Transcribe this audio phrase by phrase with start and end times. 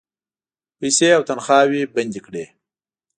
[0.79, 2.45] پیسې او تنخواوې بندي کړې.